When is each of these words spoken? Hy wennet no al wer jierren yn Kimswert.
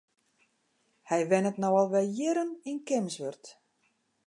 Hy 1.09 1.21
wennet 1.29 1.57
no 1.59 1.69
al 1.81 1.89
wer 1.93 2.07
jierren 2.15 2.51
yn 2.69 2.79
Kimswert. 2.87 3.45